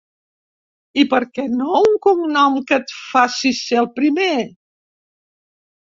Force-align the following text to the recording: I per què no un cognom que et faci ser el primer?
I 1.01 1.03
per 1.11 1.19
què 1.35 1.45
no 1.59 1.83
un 1.89 1.99
cognom 2.07 2.59
que 2.73 2.81
et 2.83 2.97
faci 3.13 3.55
ser 3.61 3.81
el 3.87 3.93
primer? 4.01 4.35